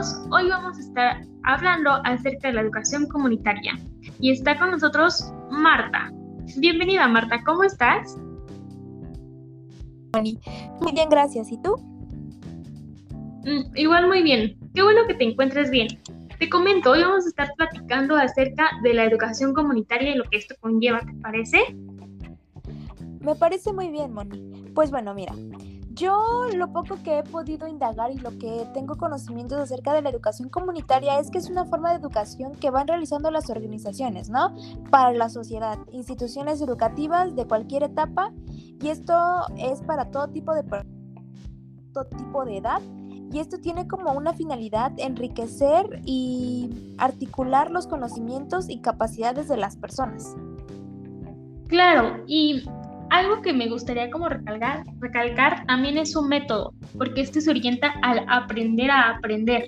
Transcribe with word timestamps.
todos, 0.00 0.20
hoy 0.30 0.48
vamos 0.48 0.78
a 0.78 0.80
estar 0.80 1.26
hablando 1.44 1.90
acerca 2.04 2.48
de 2.48 2.54
la 2.54 2.60
educación 2.62 3.06
comunitaria 3.06 3.78
y 4.18 4.30
está 4.30 4.58
con 4.58 4.70
nosotros 4.70 5.32
Marta. 5.50 6.10
Bienvenida 6.56 7.06
Marta, 7.08 7.42
¿cómo 7.44 7.64
estás? 7.64 8.16
Muy 10.12 10.92
bien, 10.92 11.08
gracias. 11.08 11.52
¿Y 11.52 11.60
tú? 11.62 11.76
Mm, 13.44 13.76
igual 13.76 14.06
muy 14.06 14.22
bien. 14.22 14.58
Qué 14.74 14.82
bueno 14.82 15.06
que 15.06 15.14
te 15.14 15.24
encuentres 15.24 15.70
bien. 15.70 15.88
Te 16.38 16.48
comento, 16.48 16.92
hoy 16.92 17.02
vamos 17.02 17.26
a 17.26 17.28
estar 17.28 17.52
platicando 17.56 18.16
acerca 18.16 18.70
de 18.82 18.94
la 18.94 19.04
educación 19.04 19.52
comunitaria 19.52 20.12
y 20.12 20.14
lo 20.14 20.24
que 20.24 20.38
esto 20.38 20.54
conlleva, 20.60 21.00
¿te 21.00 21.12
parece? 21.20 21.76
Me 23.20 23.34
parece 23.34 23.72
muy 23.72 23.90
bien, 23.90 24.14
Moni. 24.14 24.70
Pues 24.74 24.90
bueno, 24.90 25.12
mira, 25.14 25.34
yo 26.00 26.46
lo 26.56 26.72
poco 26.72 26.96
que 27.04 27.18
he 27.18 27.22
podido 27.22 27.68
indagar 27.68 28.10
y 28.10 28.18
lo 28.18 28.30
que 28.38 28.66
tengo 28.72 28.96
conocimientos 28.96 29.58
acerca 29.58 29.92
de 29.92 30.00
la 30.00 30.08
educación 30.08 30.48
comunitaria 30.48 31.18
es 31.18 31.30
que 31.30 31.38
es 31.38 31.50
una 31.50 31.66
forma 31.66 31.90
de 31.90 31.96
educación 31.96 32.54
que 32.54 32.70
van 32.70 32.88
realizando 32.88 33.30
las 33.30 33.50
organizaciones, 33.50 34.30
¿no? 34.30 34.54
Para 34.90 35.12
la 35.12 35.28
sociedad, 35.28 35.78
instituciones 35.92 36.62
educativas 36.62 37.36
de 37.36 37.44
cualquier 37.44 37.82
etapa 37.82 38.32
y 38.48 38.88
esto 38.88 39.14
es 39.58 39.82
para 39.82 40.10
todo 40.10 40.28
tipo 40.28 40.54
de 40.54 40.64
todo 41.92 42.06
tipo 42.06 42.44
de 42.46 42.56
edad 42.56 42.80
y 43.32 43.38
esto 43.38 43.58
tiene 43.58 43.86
como 43.86 44.12
una 44.12 44.32
finalidad 44.32 44.92
enriquecer 44.96 46.00
y 46.04 46.94
articular 46.98 47.70
los 47.70 47.86
conocimientos 47.86 48.70
y 48.70 48.80
capacidades 48.80 49.48
de 49.48 49.58
las 49.58 49.76
personas. 49.76 50.34
Claro, 51.68 52.24
y 52.26 52.64
algo 53.10 53.42
que 53.42 53.52
me 53.52 53.68
gustaría 53.68 54.10
como 54.10 54.28
recalcar, 54.28 54.84
recalcar 55.00 55.66
también 55.66 55.98
es 55.98 56.12
su 56.12 56.22
método, 56.22 56.72
porque 56.96 57.22
este 57.22 57.40
se 57.40 57.50
orienta 57.50 57.92
al 58.02 58.24
aprender 58.28 58.90
a 58.90 59.16
aprender. 59.16 59.66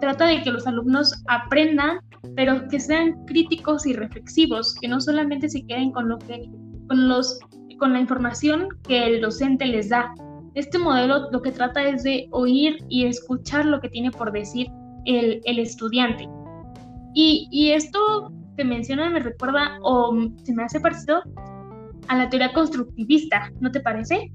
Trata 0.00 0.26
de 0.26 0.42
que 0.42 0.50
los 0.50 0.66
alumnos 0.66 1.12
aprendan, 1.26 1.98
pero 2.36 2.66
que 2.68 2.78
sean 2.78 3.24
críticos 3.26 3.84
y 3.86 3.94
reflexivos, 3.94 4.74
que 4.80 4.88
no 4.88 5.00
solamente 5.00 5.48
se 5.48 5.66
queden 5.66 5.90
con 5.90 6.08
lo 6.08 6.18
que 6.18 6.48
con 6.88 7.08
los 7.08 7.38
con 7.78 7.92
la 7.92 8.00
información 8.00 8.68
que 8.88 9.06
el 9.06 9.20
docente 9.20 9.64
les 9.66 9.88
da. 9.88 10.12
Este 10.54 10.78
modelo 10.78 11.30
lo 11.30 11.40
que 11.40 11.52
trata 11.52 11.86
es 11.88 12.02
de 12.02 12.26
oír 12.32 12.76
y 12.88 13.06
escuchar 13.06 13.66
lo 13.66 13.80
que 13.80 13.88
tiene 13.88 14.10
por 14.10 14.32
decir 14.32 14.66
el, 15.04 15.40
el 15.44 15.58
estudiante. 15.60 16.28
Y, 17.14 17.48
y 17.52 17.70
esto 17.70 18.32
que 18.56 18.64
menciona 18.64 19.08
me 19.10 19.20
recuerda 19.20 19.78
o 19.82 20.12
se 20.42 20.52
me 20.52 20.64
hace 20.64 20.80
parecido 20.80 21.22
a 22.08 22.16
la 22.16 22.28
teoría 22.28 22.52
constructivista, 22.52 23.50
¿no 23.60 23.70
te 23.70 23.80
parece? 23.80 24.32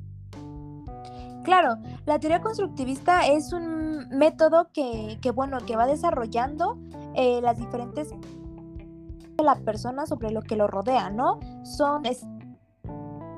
Claro, 1.44 1.76
la 2.06 2.20
teoría 2.20 2.42
constructivista 2.42 3.28
es 3.28 3.52
un 3.52 4.08
método 4.10 4.70
que, 4.74 5.18
bueno, 5.34 5.58
que 5.66 5.76
va 5.76 5.86
desarrollando 5.86 6.80
eh, 7.16 7.42
las 7.42 7.58
diferentes 7.58 8.10
de 8.10 9.44
la 9.44 9.56
persona 9.56 10.06
sobre 10.06 10.32
lo 10.32 10.42
que 10.42 10.56
lo 10.56 10.68
rodea, 10.68 11.10
¿no? 11.10 11.40
Son 11.64 12.04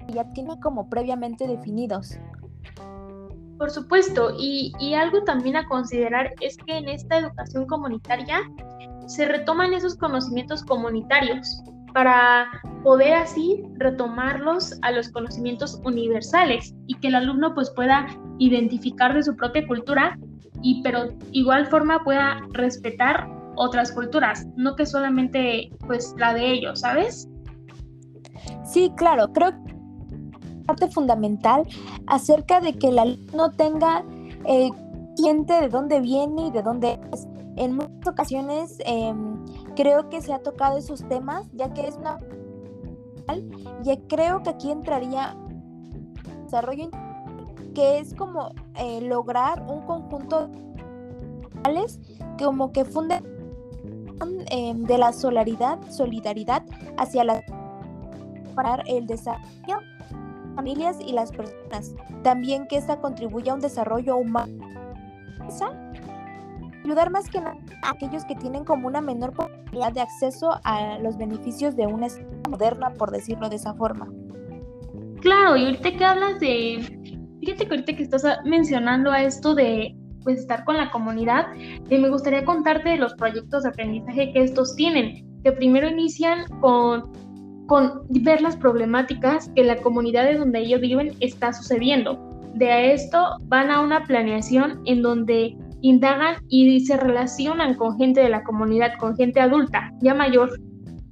ya 0.08 0.24
tiene 0.34 0.60
como 0.60 0.88
previamente 0.88 1.48
definidos. 1.48 2.18
Por 3.58 3.72
supuesto, 3.72 4.36
y, 4.38 4.72
y 4.80 4.94
algo 4.94 5.24
también 5.24 5.56
a 5.56 5.66
considerar 5.66 6.34
es 6.42 6.58
que 6.58 6.78
en 6.78 6.90
esta 6.90 7.18
educación 7.18 7.66
comunitaria 7.66 8.42
se 9.08 9.26
retoman 9.26 9.74
esos 9.74 9.96
conocimientos 9.96 10.64
comunitarios, 10.64 11.64
para 11.94 12.48
poder 12.86 13.16
así 13.16 13.64
retomarlos 13.80 14.78
a 14.84 14.92
los 14.92 15.10
conocimientos 15.10 15.82
universales 15.84 16.76
y 16.86 16.94
que 17.00 17.08
el 17.08 17.16
alumno 17.16 17.56
pues 17.56 17.72
pueda 17.72 18.06
identificar 18.38 19.16
de 19.16 19.24
su 19.24 19.36
propia 19.36 19.66
cultura 19.66 20.20
y 20.62 20.84
pero 20.84 21.10
igual 21.32 21.66
forma 21.66 22.04
pueda 22.04 22.40
respetar 22.52 23.28
otras 23.56 23.92
culturas, 23.92 24.46
no 24.56 24.76
que 24.76 24.86
solamente 24.86 25.72
pues 25.88 26.14
la 26.20 26.36
de 26.36 26.52
ellos, 26.52 26.82
¿sabes? 26.82 27.28
Sí, 28.64 28.92
claro, 28.96 29.34
creo 29.34 29.50
que 29.52 29.76
parte 30.68 30.88
fundamental 30.88 31.64
acerca 32.06 32.62
de 32.62 32.74
que 32.74 32.90
el 32.90 33.00
alumno 33.00 33.50
tenga 33.50 34.06
eh, 34.46 34.70
de 35.18 35.70
dónde 35.70 36.02
viene 36.02 36.48
y 36.48 36.52
de 36.52 36.62
dónde 36.62 37.00
es. 37.12 37.26
En 37.56 37.78
muchas 37.78 38.08
ocasiones 38.08 38.78
em, 38.86 39.44
creo 39.76 40.08
que 40.10 40.22
se 40.22 40.34
ha 40.34 40.40
tocado 40.40 40.78
esos 40.78 41.08
temas, 41.08 41.48
ya 41.54 41.74
que 41.74 41.88
es 41.88 41.96
una... 41.96 42.20
Y 43.84 43.98
creo 44.08 44.44
que 44.44 44.50
aquí 44.52 44.72
entraría 44.72 45.36
desarrollo 46.44 46.90
que 47.74 48.00
es 48.00 48.14
como 48.14 48.52
eh, 48.76 49.02
lograr 49.02 49.62
un 49.68 49.82
conjunto 49.82 50.48
de 50.48 52.00
como 52.42 52.72
que 52.72 52.86
funden 52.86 53.24
em, 54.50 54.84
de 54.84 54.98
la 54.98 55.12
solidaridad, 55.12 55.80
solidaridad 55.90 56.64
hacia 56.98 57.24
la 57.24 57.44
para 58.56 58.76
el 58.88 59.06
desarrollo 59.08 59.80
familias 60.56 60.98
y 61.06 61.12
las 61.12 61.32
personas. 61.32 61.94
También 62.24 62.66
que 62.68 62.78
esta 62.78 63.02
contribuya 63.02 63.52
a 63.52 63.56
un 63.56 63.62
desarrollo 63.62 64.16
humano 64.16 64.54
ayudar 66.86 67.10
más 67.10 67.30
que 67.30 67.42
nada 67.42 67.58
a 67.84 67.92
aquellos 67.92 68.26
que 68.26 68.36
tienen 68.36 68.64
como 68.64 68.88
una 68.88 69.02
menor 69.02 69.34
posibilidad 69.76 69.94
de 69.94 70.02
acceso 70.02 70.60
a 70.64 71.00
los 71.00 71.18
beneficios 71.18 71.76
de 71.76 71.86
una 71.86 72.08
escuela 72.08 72.30
moderna, 72.50 72.94
por 72.94 73.12
decirlo 73.12 73.50
de 73.50 73.58
esa 73.58 73.74
forma. 73.74 74.08
Claro, 75.22 75.58
y 75.58 75.66
ahorita 75.66 75.98
que 75.98 76.06
hablas 76.06 76.40
de, 76.40 77.28
fíjate 77.40 77.66
que 77.66 77.72
ahorita 77.72 77.96
que 77.96 78.04
estás 78.04 78.24
mencionando 78.46 79.12
a 79.12 79.24
esto 79.24 79.56
de 79.56 79.96
pues 80.24 80.40
estar 80.40 80.64
con 80.66 80.78
la 80.78 80.90
comunidad, 80.92 81.46
eh, 81.90 82.00
me 82.00 82.10
gustaría 82.10 82.46
contarte 82.46 82.90
de 82.90 82.98
los 82.98 83.14
proyectos 83.14 83.64
de 83.64 83.70
aprendizaje 83.70 84.34
que 84.34 84.44
estos 84.44 84.76
tienen, 84.76 85.24
que 85.44 85.52
primero 85.52 85.88
inician 85.88 86.46
con, 86.62 87.12
con 87.68 88.02
ver 88.10 88.42
las 88.42 88.56
problemáticas 88.58 89.52
que 89.56 89.64
la 89.64 89.76
comunidad 89.78 90.26
de 90.26 90.38
donde 90.38 90.60
ellos 90.60 90.82
viven 90.82 91.16
está 91.20 91.54
sucediendo. 91.54 92.18
De 92.56 92.94
esto 92.94 93.38
van 93.44 93.70
a 93.70 93.82
una 93.82 94.04
planeación 94.06 94.82
en 94.86 95.02
donde 95.02 95.56
indagan 95.88 96.38
y 96.50 96.80
se 96.86 96.98
relacionan 96.98 97.76
con 97.76 97.98
gente 97.98 98.20
de 98.22 98.30
la 98.30 98.44
comunidad, 98.44 98.94
con 99.00 99.16
gente 99.16 99.40
adulta, 99.40 99.92
ya 100.02 100.14
mayor. 100.14 100.60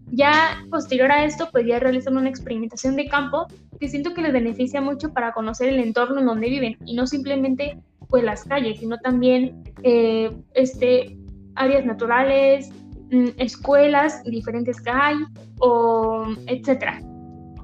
Ya 0.08 0.58
posterior 0.70 1.12
a 1.12 1.26
esto, 1.26 1.50
pues 1.52 1.66
ya 1.66 1.80
realizan 1.80 2.18
una 2.18 2.30
experimentación 2.30 2.96
de 2.96 3.08
campo 3.08 3.48
que 3.80 3.88
siento 3.88 4.14
que 4.14 4.22
les 4.22 4.34
beneficia 4.34 4.80
mucho 4.82 5.12
para 5.12 5.34
conocer 5.34 5.70
el 5.70 5.80
entorno 5.80 6.20
en 6.20 6.28
donde 6.28 6.50
viven 6.50 6.78
y 6.86 6.96
no 6.96 7.08
simplemente 7.08 7.78
pues 8.10 8.24
las 8.24 8.44
calles, 8.44 8.80
sino 8.80 8.98
también 9.00 9.64
eh, 9.82 10.32
este, 10.54 11.18
áreas 11.56 11.86
naturales, 11.86 12.70
mm, 13.12 13.30
escuelas 13.38 14.24
diferentes 14.24 14.80
que 14.82 14.92
hay, 14.92 15.18
o 15.60 16.28
etcétera. 16.46 17.00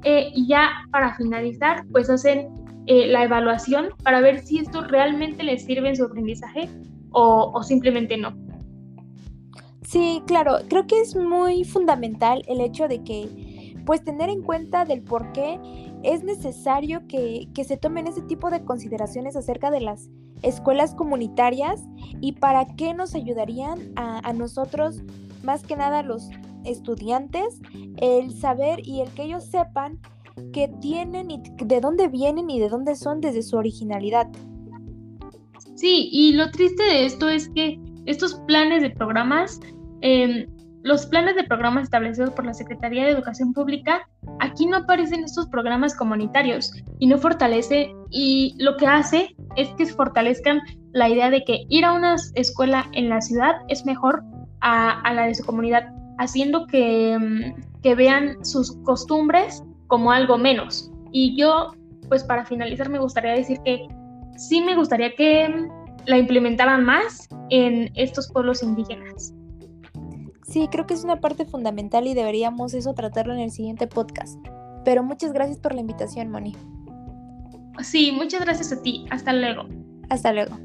Eh, 0.04 0.32
y 0.34 0.48
ya 0.48 0.70
para 0.92 1.16
finalizar, 1.18 1.86
pues 1.92 2.10
hacen 2.10 2.48
eh, 2.88 3.08
la 3.08 3.24
evaluación 3.24 3.90
para 4.04 4.22
ver 4.22 4.40
si 4.40 4.60
esto 4.60 4.82
realmente 4.82 5.44
les 5.44 5.66
sirve 5.66 5.90
en 5.90 5.96
su 5.96 6.06
aprendizaje 6.06 6.70
o, 7.12 7.62
simplemente 7.64 8.18
no. 8.18 8.36
Sí, 9.82 10.22
claro, 10.28 10.58
creo 10.68 10.86
que 10.86 11.02
es 11.02 11.16
muy 11.16 11.64
fundamental 11.64 12.44
el 12.48 12.62
hecho 12.62 12.88
de 12.88 13.04
que, 13.04 13.76
pues, 13.86 14.04
tener 14.04 14.30
en 14.30 14.44
cuenta 14.44 14.86
del 14.86 15.02
por 15.02 15.32
qué 15.32 15.60
es 16.04 16.24
necesario 16.24 17.08
que, 17.08 17.50
se 17.66 17.78
tomen 17.78 18.08
ese 18.08 18.22
tipo 18.22 18.52
de 18.52 18.64
consideraciones 18.64 19.36
acerca 19.36 19.72
de 19.72 19.82
las 19.82 20.10
escuelas 20.42 20.94
comunitarias 20.96 21.84
y 22.22 22.34
para 22.34 22.66
qué 22.76 22.94
nos 22.94 23.16
ayudarían 23.16 23.80
a, 23.96 24.20
a 24.28 24.34
nosotros, 24.34 25.02
más 25.44 25.64
que 25.64 25.76
nada 25.76 26.04
los 26.04 26.30
estudiantes, 26.66 27.60
el 27.98 28.32
saber 28.34 28.86
y 28.86 29.02
el 29.02 29.10
que 29.10 29.24
ellos 29.24 29.46
sepan 29.46 30.00
que 30.54 30.68
tienen 30.82 31.32
y 31.32 31.42
de 31.64 31.82
dónde 31.82 32.08
vienen 32.08 32.50
y 32.50 32.60
de 32.60 32.70
dónde 32.70 32.96
son 32.96 33.22
desde 33.22 33.42
su 33.42 33.58
originalidad. 33.58 34.28
Sí, 35.76 36.10
y 36.12 36.34
lo 36.34 36.50
triste 36.52 36.84
de 36.84 37.06
esto 37.06 37.30
es 37.30 37.50
que 37.50 37.80
estos 38.06 38.36
planes 38.48 38.82
de 38.82 38.90
programas, 38.90 39.60
em, 40.02 40.48
los 40.84 41.06
planes 41.06 41.36
de 41.36 41.44
programas 41.44 41.84
establecidos 41.84 42.32
por 42.32 42.46
la 42.46 42.54
Secretaría 42.54 43.06
de 43.06 43.12
Educación 43.12 43.54
Pública, 43.54 44.08
aquí 44.40 44.66
no 44.66 44.78
aparecen 44.78 45.24
estos 45.24 45.48
programas 45.48 45.96
comunitarios 45.96 46.72
y 47.00 47.08
no 47.08 47.18
fortalece, 47.18 47.94
y 48.10 48.56
lo 48.58 48.78
que 48.78 48.88
hace 48.88 49.36
es 49.56 49.70
que 49.78 49.86
fortalezcan 49.86 50.62
la 50.94 51.10
idea 51.10 51.30
de 51.30 51.44
que 51.44 51.66
ir 51.70 51.86
a 51.86 51.94
una 51.94 52.16
escuela 52.36 52.90
en 52.94 53.10
la 53.10 53.22
ciudad 53.22 53.56
es 53.68 53.86
mejor 53.86 54.24
a, 54.62 55.02
a 55.02 55.14
la 55.14 55.28
de 55.28 55.36
su 55.36 55.46
comunidad, 55.46 55.94
haciendo 56.18 56.66
que, 56.66 57.14
em, 57.14 57.54
que 57.84 57.96
vean 57.96 58.44
sus 58.44 58.78
costumbres 58.84 59.64
como 59.88 60.12
algo 60.12 60.38
menos. 60.38 60.92
Y 61.12 61.36
yo, 61.36 61.74
pues 62.08 62.24
para 62.24 62.46
finalizar, 62.46 62.90
me 62.90 63.00
gustaría 63.00 63.32
decir 63.34 63.60
que 63.64 63.88
sí 64.40 64.62
me 64.62 64.76
gustaría 64.76 65.14
que 65.16 65.68
la 66.06 66.18
implementaran 66.18 66.84
más 66.84 67.28
en 67.50 67.92
estos 67.96 68.32
pueblos 68.32 68.64
indígenas. 68.64 69.34
Sí, 70.48 70.68
creo 70.72 70.88
que 70.88 70.96
es 70.96 71.04
una 71.04 71.20
parte 71.20 71.46
fundamental 71.46 72.08
y 72.08 72.16
deberíamos 72.16 72.74
eso 72.74 72.94
tratarlo 72.94 73.34
en 73.34 73.40
el 73.42 73.52
siguiente 73.52 73.86
podcast. 73.86 74.40
Pero 74.84 75.04
muchas 75.04 75.34
gracias 75.34 75.60
por 75.60 75.76
la 75.76 75.82
invitación, 75.82 76.32
Moni. 76.32 76.56
Sí, 77.84 78.12
muchas 78.12 78.42
gracias 78.42 78.72
a 78.72 78.82
ti. 78.82 79.06
Hasta 79.12 79.34
luego. 79.34 79.66
Hasta 80.10 80.34
luego. 80.34 80.58